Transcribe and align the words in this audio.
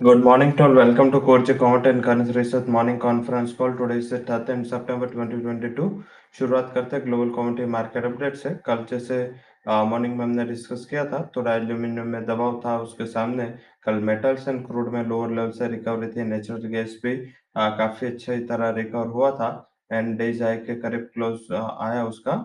Good 0.00 0.24
morning 0.24 0.56
to 0.56 0.64
all. 0.64 0.74
Welcome 0.74 1.12
to 1.12 1.20
Core 1.20 1.38
Account 1.40 1.86
and 1.86 2.02
Currency 2.02 2.32
Research 2.32 2.66
Morning 2.66 2.98
Conference 2.98 3.52
Call. 3.52 3.72
Today 3.72 3.98
is 3.98 4.10
the 4.10 4.18
13 4.20 4.64
सितंबर 4.64 5.10
2022. 5.10 5.86
शुरुआत 6.38 6.72
करते 6.74 6.96
हैं 6.96 7.04
global 7.04 7.30
commodity 7.34 7.66
market 7.72 8.04
update 8.04 8.34
से 8.36 8.50
कल 8.66 8.84
जैसे 8.90 9.18
morning 9.90 10.16
में 10.16 10.24
हमने 10.24 10.44
डिस्कस 10.44 10.84
किया 10.90 11.04
था 11.12 11.22
थोड़ा 11.36 11.54
एल्यूमिनियम 11.54 12.08
में 12.08 12.26
दबाव 12.26 12.60
था 12.64 12.76
उसके 12.80 13.06
सामने 13.06 13.46
कल 13.86 14.00
मेटल्स 14.10 14.48
एंड 14.48 14.60
क्रूड 14.66 14.92
में 14.94 15.02
लोअर 15.04 15.30
लेवल 15.30 15.50
से 15.58 15.68
रिकवरी 15.76 16.08
थी 16.16 16.24
नेचुरल 16.24 16.66
गैस 16.74 16.98
भी 17.04 17.14
आ, 17.56 17.68
काफ़ी 17.78 18.06
अच्छी 18.06 18.38
तरह 18.50 18.70
रिकवर 18.80 19.06
हुआ 19.14 19.30
था 19.38 19.50
एंड 19.92 20.16
डेज़ 20.18 20.44
आई 20.44 20.56
के 20.66 20.80
करीब 20.80 21.08
क्लोज 21.14 21.48
आया 21.52 22.04
उसका 22.06 22.36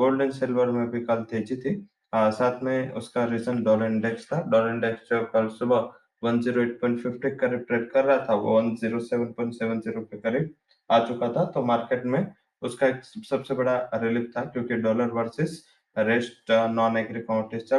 गोल्ड 0.00 0.22
एंड 0.22 0.32
सिल्वर 0.40 0.70
में 0.78 0.90
भी 0.90 1.04
कल 1.04 1.22
तेज़ी 1.30 1.56
थी 1.58 1.76
आ, 2.14 2.28
साथ 2.32 2.62
में 2.62 2.92
उसका 3.02 3.24
रीजन 3.36 3.62
डॉलर 3.64 3.92
इंडेक्स 3.92 4.32
था 4.32 4.42
डॉलर 4.50 4.74
इंडेक्स 4.74 5.08
जो 5.10 5.24
कल 5.32 5.48
सुबह 5.58 5.90
108.50 6.22 7.18
के 7.18 7.30
करीब 7.36 7.64
ट्रेड 7.68 7.90
कर 7.90 8.04
रहा 8.04 8.18
था, 8.28 8.34
वो 8.34 8.60
107.70 8.60 10.04
के 10.04 10.18
करीब 10.18 10.54
आ 10.90 10.98
चुका 11.06 11.28
था 11.32 11.44
तो 11.46 11.64
मार्केट 11.64 12.04
में 12.06 12.26
उसका 12.62 12.86
एक 12.86 13.02
सबसे 13.04 13.54
बड़ा 13.54 13.78
रिलीफ 13.94 14.30
था, 14.36 14.44
क्योंकि 14.44 14.74
dollar 14.76 15.10
versus 15.12 15.64
rest 15.96 16.50
non 16.70 16.96
agri 16.96 17.20
commodities 17.22 17.72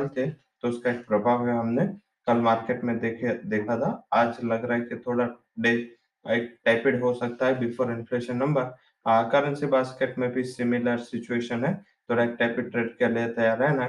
तो 0.61 0.67
उसका 0.69 0.91
एक 0.91 1.05
प्रभाव 1.07 1.47
है 1.47 1.57
हमने 1.57 1.85
कल 2.27 2.37
मार्केट 2.41 2.83
में 2.83 2.97
देखे, 2.99 3.33
देखा 3.45 3.77
था। 3.77 4.07
आज 4.13 4.37
लग 4.43 4.65
रहा 4.65 4.77
है 4.77 4.83
कि 4.83 4.95
थोड़ा 4.97 5.25
डे, 5.59 5.69
एक 6.25 6.57
टाइपेड 6.65 7.01
हो 7.01 7.13
सकता 7.13 7.45
है 7.47 7.59
before 7.59 7.91
inflation 7.91 8.37
number 8.37 8.63
currency 9.31 9.65
basket 9.67 10.17
में 10.19 10.31
भी 10.31 10.43
सिमिलर 10.45 10.97
सिचुएशन 10.99 11.63
है, 11.65 11.73
थोड़ा 12.09 12.23
एक 12.23 12.35
टाइपेड 12.39 12.71
ट्रेड 12.71 12.89
के 12.97 13.07
लिए 13.13 13.27
तैयार 13.29 13.63
है 13.63 13.87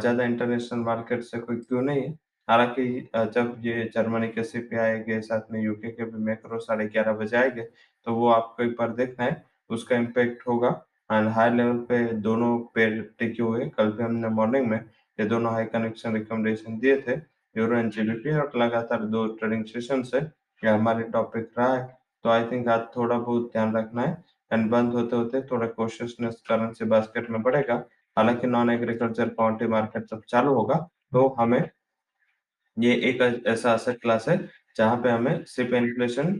ज़्यादा 0.00 0.24
इंटरनेशनल 0.24 0.78
मार्केट 0.80 1.22
से 1.22 1.38
कोई 1.38 1.56
क्यों 1.58 1.82
नहीं 1.82 2.02
है। 2.02 2.12
हालाँकि 2.48 3.08
जब 3.34 3.56
ये 3.64 3.84
जर्मनी 3.94 4.28
के 4.28 4.42
सीपी 4.44 4.76
आएँगे 4.78 5.20
साथ 5.22 5.52
में 5.52 5.60
यूके 5.62 5.90
के 5.90 6.04
भी 6.04 6.24
मैक्रो 6.24 6.58
साढ़े 6.60 6.86
ग्यारह 6.86 7.12
बजे 7.14 7.36
आएँगे 7.36 7.62
तो 8.06 8.14
वो 8.14 8.28
आपको 8.30 8.64
बार 8.78 8.92
देखना 8.94 9.24
है, 9.24 9.44
उसका 9.70 9.96
इम्पैक्ट 9.96 10.46
होगा। 10.48 10.68
एंड 11.12 11.28
हाई 11.28 11.50
लेवल 11.50 11.76
पे 11.88 12.04
दोनों 12.22 12.58
पेड़ 12.74 13.02
टिके 13.18 13.42
हुए 13.42 13.66
कल 13.68 13.90
भी 13.92 14.02
हमने 14.02 14.28
मॉर्निंग 14.30 14.66
में 14.68 14.78
ये 15.18 15.26
दोनों 15.26 15.52
हाई 15.52 15.64
कनेक्शन 15.66 16.14
रिकमेंडेशन 16.14 16.78
दिए 16.78 16.96
थे 17.02 17.12
यूरो 17.54 17.76
एंड 17.76 17.90
जीबीपी 17.92 18.30
और 18.32 18.52
लगातार 18.56 19.04
दो 19.06 19.26
ट्रेडिंग 19.34 19.64
सेशन 19.64 20.02
से 20.02 20.18
ये 20.18 20.68
हमारे 20.68 21.02
टॉपिक 21.12 21.50
रहा 21.58 21.74
है। 21.74 21.82
तो 22.24 22.30
आई 22.30 22.44
थिंक 22.50 22.68
आज 22.68 22.80
थोड़ा 22.96 23.18
बहुत 23.18 23.50
ध्यान 23.52 23.76
रखना 23.76 24.02
है। 24.02 24.22
एंड 24.50 24.70
बंद 24.70 24.92
होते 24.94 25.16
होते 25.16 25.40
थोड़ा 25.42 25.66
कॉशियसनेस 25.68 26.42
करेंसी 26.48 26.84
बास्केट 26.86 27.30
में 27.30 27.42
बढ़ेगा। 27.42 27.74
हालाँकि 28.16 28.46
नॉन 28.46 28.70
एग्रीकल्चर 28.70 29.28
काउंटी 29.30 29.66
मार्केट 29.68 30.06
जब 30.10 30.22
चालू 30.28 30.54
होगा 30.54 30.74
तो 31.12 31.26
हमें 31.38 31.60
ये 32.76 32.94
एक 33.08 33.44
ऐसा 33.46 33.72
असेट 33.72 34.00
क्लास 34.00 34.28
है 34.28 34.36
जहाँ 34.76 34.96
पे 35.02 35.08
हमें 35.10 35.44
सिर्फ़ 35.46 35.74
इन्फ्लेशन 35.74 36.32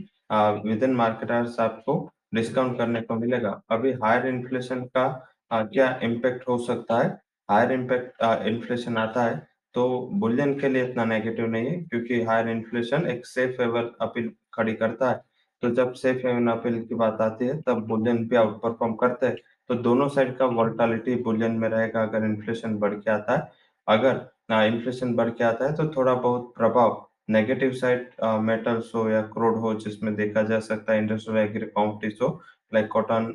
विद 0.65 0.83
इन 0.83 0.95
मार्केट 0.95 1.31
आपको 1.61 1.99
डिस्काउंट 2.35 2.79
करने 2.79 3.01
को 3.01 3.15
मिलेगा। 3.15 3.61
अभी 3.71 3.93
हायर 4.03 4.27
इन्फ्लेशन 4.27 4.85
का 4.97 5.05
आ, 5.51 5.63
क्या 5.65 5.99
इम्पेक्ट 6.03 6.49
हो 6.49 6.57
सकता 6.59 6.99
है? 6.99 7.09
हायर 7.49 7.73
इम्पैक्ट 7.73 8.23
इन्फ्लेशन 8.49 8.97
आता 8.99 9.23
है 9.25 9.37
तो 9.75 9.85
बुलियन 10.15 10.59
के 10.61 10.69
लिए 10.69 10.85
इतना 10.85 11.05
नेगेटिव 11.05 11.47
नहीं 11.51 11.67
है 11.67 11.77
क्योंकि 11.83 12.21
हायर 12.25 12.49
इन्फ्लेशन 12.49 13.07
एक 13.09 13.27
सेफ़ 13.27 13.61
हेवन 13.63 13.91
अपील 14.03 14.31
खड़ी 14.55 14.75
करता 14.75 15.11
है। 15.11 15.21
तो 15.63 15.71
जब 15.71 15.93
सेफ़ 15.95 16.27
हेवन 16.27 16.49
अपील 16.51 16.81
की 16.85 16.95
बात 16.95 17.21
आती 17.21 17.47
है 17.47 17.61
तब 17.63 17.87
बुलियन 17.89 18.27
भी 18.29 18.37
आउट 18.37 18.61
परफॉर्म 18.63 18.95
करते 18.97 19.27
हैं। 19.27 19.37
तो 19.71 19.75
दोनों 19.77 20.09
साइड 20.09 20.37
का 20.39 20.47
वोल्टालिटी 20.47 21.15
बुलियन 21.23 21.53
में 21.59 21.69
रहेगा 21.69 22.03
अगर 22.03 22.25
इन्फ्लेशन 22.25 22.77
बढ़ 22.79 22.95
के 22.95 23.11
आता 23.11 23.37
है 23.37 23.51
अगर 23.89 24.65
इन्फ्लेशन 24.67 25.15
बढ़ 25.15 25.31
के 25.31 25.45
आता 25.45 25.67
है 25.67 25.75
तो 25.77 25.89
थोड़ा 25.97 26.15
बहुत 26.15 26.53
प्रभाव 26.57 27.07
नेगेटिव 27.31 27.73
साइड 27.75 28.11
मेटल्स 28.43 28.91
हो 28.95 29.09
या 29.11 29.21
क्रूड 29.29 29.57
हो, 29.59 29.75
जिसमें 29.77 30.15
देखा 30.15 30.43
जा 30.43 30.59
सकता 30.61 30.93
है 30.93 30.99
इंडस्ट्रियल 30.99 31.39
एग्री 31.41 31.67
कॉमोडिटीज 31.69 32.19
हो 32.23 32.29
लाइक 32.73 32.89
कॉटन 32.89 33.33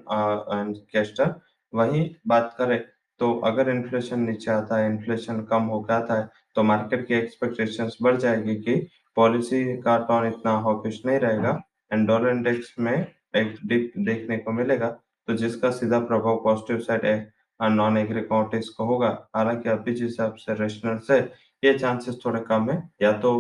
एंड 0.52 0.76
कैस्टर 0.94 1.34
वही 1.74 2.04
बात 2.28 2.56
करें 2.58 2.80
तो 3.20 3.34
अगर 3.46 3.70
इन्फ्लेशन 3.70 4.20
नीचे 4.20 4.52
आता 4.52 4.78
है 4.78 4.90
इन्फ्लेशन 4.90 5.42
कम 5.44 5.64
होकर 5.68 5.94
आता 5.94 6.20
है 6.20 6.28
तो 6.56 6.64
मार्केट 6.64 7.08
की 7.08 7.14
एक्सपेक्टेशंस 7.14 7.98
बढ़ 8.02 8.16
जाएगी 8.18 8.56
कि 8.58 8.76
पॉलिसी 9.18 9.64
का 9.82 9.98
टोन 10.06 10.28
इतना 10.28 10.52
हॉकिश 10.62 11.02
नहीं 11.06 11.20
रहेगा 11.20 11.60
एंड 11.94 12.08
डॉलर 12.08 12.30
इंडेक्स 12.30 12.74
में 12.80 12.96
एक 13.36 13.56
डिप 13.66 13.92
देखने 14.00 14.38
को 14.38 14.52
मिलेगा 14.52 14.88
तो 15.28 15.34
जिसका 15.36 15.72
सीधा 15.72 16.00
प्रभाव 16.02 16.40
पॉजिटिव 16.44 16.80
साइड 16.80 17.06
है 17.06 17.18
नॉन 17.60 17.98
एग्री 17.98 18.22
कमोडिटीज 18.22 18.70
को 18.70 18.86
होगा। 18.86 19.08
हालाँकि 19.36 19.70
अभी 19.70 19.94
जिस 19.94 20.04
हिसाब 20.04 20.36
से 20.36 20.54
रेशनल 20.56 20.98
से 21.08 21.20
ये 21.64 21.78
चांसेस 21.78 22.20
थोड़े 22.26 22.42
कम 22.50 22.70
है 22.70 22.78
या 23.02 23.12
तो 23.20 23.32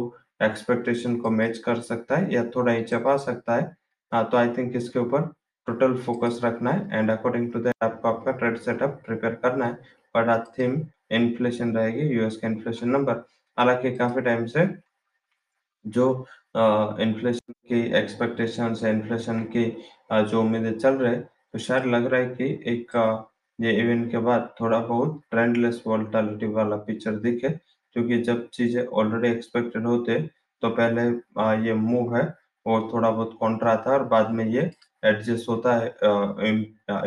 एक्सपेक्टेशन 0.44 1.16
को 1.18 1.30
मैच 1.31 1.57
कर 1.57 1.80
सकता 1.81 2.18
है 2.18 2.34
या 2.34 2.44
थोड़ा 2.56 2.74
नीचे 2.74 2.97
पा 2.97 3.16
सकता 3.19 3.56
है। 3.56 3.63
हाँ 4.12 4.24
तो 4.30 4.38
आई 4.38 4.50
थिंक 4.57 4.75
इसके 4.75 5.00
ऊपर 5.00 5.22
टोटल 5.68 5.96
फोकस 6.03 6.40
रखना 6.44 6.72
है 6.72 7.00
एंड 7.00 7.12
अकॉर्डिंग 7.12 7.52
टू 7.53 7.59
दैट 7.59 7.84
आपको 7.84 8.07
आपका 8.09 8.31
ट्रेड 8.34 8.57
सेटअप 8.59 9.02
प्रिपेयर 9.06 9.34
करना 9.44 9.66
है। 9.66 9.74
बट 10.16 10.30
आज 10.30 10.46
थीम 10.57 10.81
इन्फ्लेशन 11.12 11.75
रहेगी 11.78 12.07
यूएस 12.16 12.38
का 12.38 12.47
इन्फ्लेशन 12.47 12.90
नंबर 12.90 13.24
हालाँकि 13.57 13.96
काफ़ी 13.97 14.22
टाइम 14.22 14.46
से 14.47 14.66
जो 15.86 16.06
इन्फ्लेशन 16.56 17.53
की 17.69 17.81
एक्सपेक्टेशन 17.97 18.75
है 18.84 18.91
इन्फ्लेशन 18.91 19.44
की 19.46 19.66
आ, 20.12 20.22
जो 20.22 20.41
उम्मीदें 20.41 20.78
चल 20.78 20.96
रहे 20.96 21.16
तो 21.16 21.59
शायद 21.59 21.86
लग 21.86 22.06
रहा 22.06 22.22
है 22.22 22.28
कि 22.30 22.46
एक 22.68 22.96
ये 23.59 23.72
इवेंट 23.81 24.09
के 24.12 24.18
बाद 24.20 24.50
थोड़ा 24.59 24.80
बहुत 24.81 25.22
ट्रेंडलेस 25.31 25.81
वोल्टालिटी 25.88 26.47
वाला 26.53 26.75
पिक्चर 26.86 27.16
दिखे 27.20 27.50
क्योंकि 27.50 28.22
जब 28.24 28.47
चीज़ें 28.53 28.86
ऑलरेडी 28.86 29.28
एक्सपेक्टेड 29.28 29.86
होते 29.86 30.20
तो 30.64 30.70
पहले 30.72 31.02
ये 31.68 31.74
मूव 31.75 32.16
है 32.16 32.24
वो 32.66 32.80
थोड़ा 32.94 33.09
बहुत 33.09 33.38
कॉन्ट्रा 33.40 33.75
था 33.86 33.92
और 33.94 34.03
बाद 34.08 34.31
में 34.31 34.46
ये 34.46 34.69
एडजस्ट 35.03 35.50
होता 35.50 35.75
है 35.75 35.88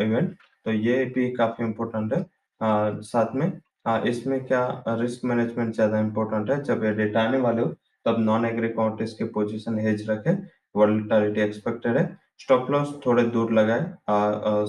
इवेंट 0.05 0.35
तो 0.65 0.71
ये 0.71 1.03
भी 1.15 1.29
काफ़ी 1.31 1.63
इम्पोर्टेंट 1.65 2.13
है। 2.13 2.19
आ, 2.61 2.99
साथ 3.01 3.35
में 3.35 3.51
आ, 3.87 3.97
इसमें 3.99 4.45
क्या 4.45 4.83
रिस्क 4.89 5.25
मैनेजमेंट 5.25 5.73
ज़्यादा 5.75 5.99
इम्पोर्टेंट 5.99 6.49
है? 6.51 6.61
जब 6.63 6.83
ये 6.83 6.93
डेटा 6.95 7.21
आने 7.23 7.37
वाले 7.39 7.61
हो 7.61 7.67
तब 8.05 8.19
नॉन 8.19 8.45
एग्री 8.45 8.69
काउंटीज 8.69 9.13
की 9.13 9.23
पोजीशन 9.37 9.79
हेज 9.79 10.09
रखे 10.09 10.31
वोल्टालिटी 10.75 11.41
एक्सपेक्टेड 11.41 11.97
है। 11.97 12.05
स्टॉप 12.39 12.71
लॉस 12.71 12.93
थोड़े 13.05 13.23
दूर 13.33 13.51
लगाए 13.53 13.81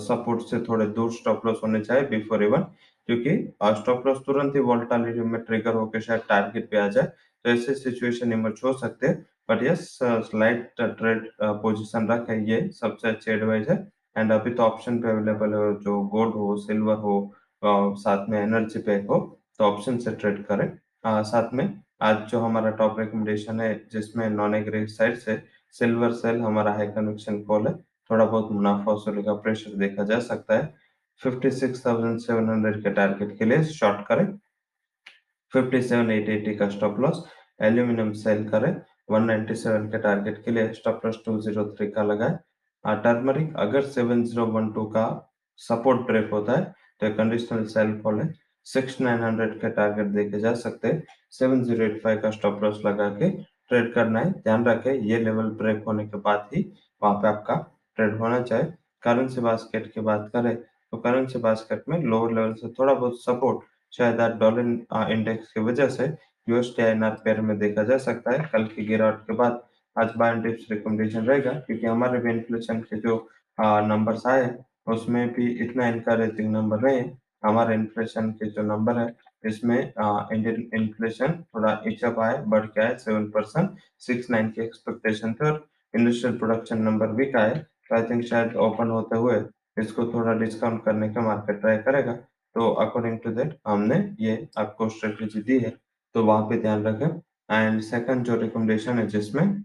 सपोर्ट 0.00 0.42
से 0.50 0.60
थोड़े 0.68 0.86
दूर 0.96 1.12
स्टॉप 1.12 1.46
लॉस 1.46 1.60
होने 1.62 1.80
चाहिए 1.80 2.06
बिफोर 2.08 2.44
इवन 2.44 2.62
क्योंकि 3.08 3.36
स्टॉप 3.80 4.06
लॉस 4.06 4.18
तुरंत 4.26 4.54
ही 4.56 4.60
वोल्टालिटी 4.62 5.20
में 5.20 5.40
ट्रिगर 5.42 5.74
होकर 5.74 6.00
शायद 6.00 6.20
टारगेट 6.28 6.70
पे 6.70 6.78
आ 6.78 6.88
जाए 6.88 7.04
तो 7.04 7.50
ऐसे 7.50 7.74
सिचुएशन 7.74 8.32
इमर्ज 8.32 8.60
हो 8.64 8.72
सकते 8.74 9.06
हैं। 9.06 9.24
But 9.50 9.62
yes 9.62 9.98
slight 10.02 10.70
trade 10.80 11.28
position 11.40 12.06
रखे, 12.08 12.38
ये 12.50 12.68
सबसे 12.72 13.08
अच्छी 13.08 13.30
एडवाइस 13.32 13.68
है। 13.68 13.76
एंड 14.16 14.32
अभी 14.32 14.50
तो 14.50 14.62
ऑप्शन 14.62 14.98
पे 15.00 15.10
अवेलेबल 15.10 15.54
है, 15.54 15.74
जो 15.76 16.00
गोल्ड 16.08 16.34
हो 16.34 16.56
सिल्वर 16.58 16.96
हो 16.98 17.34
साथ 17.98 18.28
में 18.28 18.38
एनर्जी 18.40 18.78
पे 18.82 18.94
हो 19.08 19.18
तो 19.58 19.64
ऑप्शन 19.64 19.98
से 19.98 20.10
ट्रेड 20.12 20.44
करें। 20.46 20.70
साथ 21.06 21.52
में, 21.54 21.80
आज 22.02 22.16
जो 22.30 22.38
हमारा 22.40 22.70
टॉप 22.72 22.98
रिकमेंडेशन 22.98 23.60
है, 23.60 23.74
जिसमें 23.92 24.28
नॉन 24.30 24.54
एग्री 24.54 24.86
साइड 24.88 25.16
से 25.16 25.36
सिल्वर 25.74 26.12
सेल 26.12 26.40
हमारा 26.40 26.72
हाई 26.74 26.86
कन्वेक्शन 26.88 27.42
कॉल 27.42 27.66
है। 27.66 27.74
थोड़ा 28.10 28.24
बहुत 28.24 28.50
मुनाफा 28.52 28.92
वसूली 28.92 29.22
का 29.22 29.34
प्रेशर 29.34 29.76
देखा 29.78 30.04
जा 30.04 30.18
सकता 30.20 30.56
है। 30.56 30.74
56,700 31.20 32.82
के 32.82 32.90
टारगेट 32.90 33.36
के 33.38 33.44
लिए 33.44 33.62
शॉर्ट 33.64 34.06
करें। 34.06 34.26
57,880 35.52 36.54
का 36.58 36.68
स्टॉप 36.68 37.00
लॉस 37.00 37.24
एल्यूमिनियम 37.62 38.12
सेल 38.14 38.48
करें। 38.48 38.74
197 39.10 39.90
के 39.90 39.98
टारगेट 39.98 40.42
के 40.44 40.50
लिए 40.50 40.72
स्टॉप 40.72 41.00
लॉस 41.06 41.22
203 41.26 41.90
का 41.90 42.02
लगाए। 42.02 42.38
टर्मरिक 42.84 43.56
अगर 43.56 43.82
7012 43.88 44.84
का 44.94 45.06
सपोर्ट 45.60 46.00
ब्रेक 46.06 46.30
होता 46.32 46.52
है 46.52 46.64
तो 47.00 47.14
कंडीशनल 47.16 47.64
सेल 47.66 47.92
कॉल 48.00 48.20
है। 48.20 48.32
6900 48.66 49.58
के 49.60 49.70
टारगेट 49.70 50.06
देखे 50.14 50.40
जा 50.40 50.54
सकते 50.56 50.88
हैं। 50.88 51.02
7085 51.32 52.20
का 52.22 52.30
स्टॉप 52.30 52.62
लॉस 52.64 52.80
लगा 52.86 53.08
के 53.14 53.30
ट्रेड 53.70 53.92
करना 53.94 54.20
है। 54.20 54.30
ध्यान 54.32 54.64
रखें, 54.66 54.92
ये 54.92 55.18
लेवल 55.20 55.50
ब्रेक 55.52 55.82
होने 55.86 56.06
के 56.06 56.18
बाद 56.20 56.48
ही 56.54 56.62
वहाँ 57.02 57.14
पे 57.14 57.28
आपका 57.28 57.54
ट्रेड 57.98 58.16
होना 58.18 58.40
चाहिए। 58.42 58.72
करेंसी 59.02 59.40
बास्केट 59.40 59.92
की 59.92 60.00
बात 60.02 60.30
करें 60.32 60.56
तो 60.56 60.98
करेंसी 60.98 61.38
बास्केट 61.40 61.82
में 61.88 61.98
लोअर 62.00 62.32
लेवल 62.32 62.52
से 62.54 62.68
थोड़ा 62.72 62.92
बहुत 62.94 63.22
सपोर्ट, 63.22 63.64
शायद 63.92 64.20
डॉलर 64.40 64.60
इंडेक्स 65.12 65.52
की 65.52 65.60
वजह 65.62 65.88
से 65.90 66.06
यूएसटी 66.46 66.82
आईएनआर 66.82 67.10
पेयर 67.24 67.40
में 67.40 67.58
देखा 67.58 67.82
जा 67.84 67.96
सकता 68.00 68.32
है। 68.32 68.48
कल 68.52 68.64
की 68.66 68.84
गिरावट 68.86 69.20
के 69.20 69.34
बाद 69.34 69.60
आज 69.96 70.12
बाय 70.18 70.34
टिप्स 70.42 70.70
रिकमेंडेशन 70.70 71.24
रहेगा, 71.26 71.52
क्योंकि 71.52 71.86
हमारे 71.86 72.18
भी 72.18 72.30
इन्फ्लेशन 72.30 72.80
के 72.82 73.00
जो 73.00 73.16
नंबर्स 73.58 74.26
आए 74.26 74.54
उसमें 74.88 75.32
भी 75.34 75.46
इतना 75.64 75.86
इनकरेजिंग 75.88 76.50
नंबर 76.52 76.80
नहीं 76.80 76.96
है। 76.96 77.12
हमारे 77.44 77.74
इन्फ्लेशन 77.74 78.30
के 78.32 78.50
जो 78.50 78.62
नंबर 78.64 78.98
है 78.98 79.06
इसमें 79.44 79.78
इन्फ्लेशन 79.78 81.32
थोड़ा 81.54 81.72
इचअप 81.86 82.18
आए 82.20 82.42
बढ़ 82.46 82.66
के 82.66 82.80
आए 82.82 82.96
सेवन 82.98 83.30
परसेंट 83.30 83.78
सिक्स 84.06 84.30
नाइन 84.30 84.50
की 84.50 84.62
एक्सपेक्टेशन 84.62 85.32
थे 85.34 85.50
और 85.50 85.66
इंडस्ट्रियल 85.94 86.38
प्रोडक्शन 86.38 86.82
नंबर 86.82 87.12
भी 87.16 87.26
का 87.32 87.42
है 87.44 87.58
तो 87.58 87.96
आई 87.96 88.02
थिंक 88.10 88.24
शायद 88.24 88.54
ओपन 88.66 88.90
होते 88.90 89.18
हुए 89.18 89.42
इसको 89.80 90.06
थोड़ा 90.12 90.32
डिस्काउंट 90.38 90.84
करने 90.84 91.08
का 91.14 91.20
मार्केट 91.20 91.60
ट्राई 91.60 91.76
करेगा। 91.84 92.12
तो 92.56 92.68
अकॉर्डिंग 92.82 93.18
टू 93.20 93.30
दैट 93.32 93.56
हमने 93.66 93.96
ये 94.20 94.36
आपको 94.58 94.88
स्ट्रेटेजी 94.88 95.40
दी 95.42 95.58
है। 95.58 95.70
तो 96.14 96.24
वहाँ 96.24 96.42
पे 96.48 96.58
ध्यान 96.60 96.84
रखें। 96.86 97.06
एंड 97.50 97.80
सेकंड 97.82 98.24
जो 98.24 98.36
रिकमेंडेशन 98.40 98.98
है 98.98 99.06
जिसमें 99.08 99.64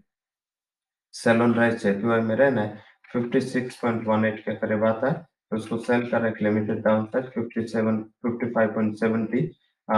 सेलोन 1.14 1.54
राइस 1.54 1.82
जेपीवाई 1.82 2.20
में 2.20 2.34
रहना 2.36 2.62
है 2.62 2.82
56.18 3.14 4.38
के 4.38 4.54
करीब 4.56 4.84
आता 4.84 5.10
है। 5.10 5.14
तो 5.50 5.56
उसको 5.56 5.76
सेल 5.78 6.06
कर 6.10 6.26
एक 6.26 6.42
लिमिटेड 6.42 6.82
डाउन 6.82 7.06
साइड 7.14 7.30
57 7.38 8.02
55.70 8.26 9.46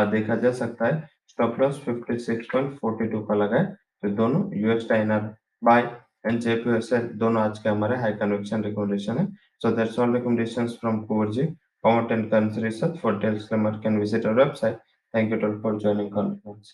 देखा 0.06 0.36
जा 0.36 0.52
सकता 0.54 0.86
है। 0.86 1.08
स्टॉप 1.28 1.60
लॉस 1.60 1.80
56.42 1.80 3.22
का 3.28 3.34
लगा 3.34 3.56
है। 3.56 3.64
तो 4.02 4.08
दोनों 4.16 4.42
US 4.56 4.88
टाइनर 4.88 5.34
buy 5.62 5.82
and 6.26 6.38
J P S L 6.40 7.08
दोनों 7.18 7.42
आज 7.42 7.58
के 7.58 7.68
हमारे 7.68 7.96
हाई 7.98 8.12
कन्वेक्शन 8.14 8.64
रिकमेंडेशन 8.64 9.18
है। 9.18 9.26
So 9.62 9.70
that's 9.76 9.98
all 9.98 10.14
recommendation 10.14 10.66
from 10.80 11.00
Kunvar 11.04 11.30
ji 11.32 11.46
commodity 11.84 12.12
and 12.12 12.30
currency 12.30 12.70
sir 12.72 12.96
for 13.02 13.14
details 13.14 13.48
can 13.48 13.98
visit 13.98 14.26
our 14.26 14.44
website 14.44 14.76
thank 15.14 15.32
you 15.32 15.38
all 15.38 15.60
for 15.62 15.78
joining 15.78 16.10
conference 16.12 16.70